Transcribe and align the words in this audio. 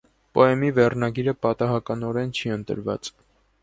Պոեմի 0.37 0.69
վերնագիրը 0.77 1.35
պատահականորեն 1.47 2.37
չի 2.41 2.57
ընտրված։ 2.61 3.17